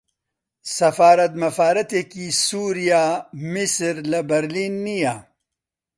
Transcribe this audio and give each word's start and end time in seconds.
سەفارەت 0.75 1.33
مەفارەتێکی 1.41 2.27
سووریا، 2.45 3.07
میسر 3.53 3.95
لە 4.11 4.19
برلین 4.29 4.73
نییە 4.87 5.15